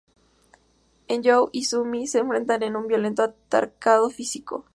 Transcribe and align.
Eun-joo 1.09 1.51
y 1.51 1.63
Su-mi 1.65 2.07
se 2.07 2.17
enfrentan 2.17 2.63
en 2.63 2.75
un 2.75 2.87
violento 2.87 3.21
altercado 3.21 4.09
físico. 4.09 4.65